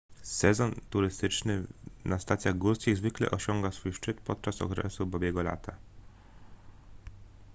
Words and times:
sezon 0.23 0.73
turystyczny 0.89 1.63
na 2.05 2.19
stacjach 2.19 2.57
górskich 2.57 2.97
zwykle 2.97 3.31
osiąga 3.31 3.71
swój 3.71 3.93
szczyt 3.93 4.21
podczas 4.21 4.61
okresu 4.61 5.05
babiego 5.05 5.43
lata 5.43 5.75